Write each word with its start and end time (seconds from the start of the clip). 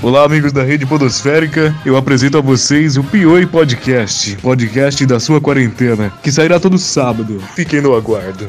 Olá, 0.00 0.22
amigos 0.24 0.52
da 0.52 0.62
Rede 0.62 0.86
Podosférica. 0.86 1.74
Eu 1.84 1.96
apresento 1.96 2.38
a 2.38 2.40
vocês 2.40 2.96
o 2.96 3.02
Pioi 3.02 3.46
Podcast, 3.46 4.36
podcast 4.36 5.04
da 5.04 5.18
sua 5.18 5.40
quarentena, 5.40 6.12
que 6.22 6.30
sairá 6.30 6.60
todo 6.60 6.78
sábado. 6.78 7.42
Fiquem 7.56 7.80
no 7.80 7.96
aguardo. 7.96 8.46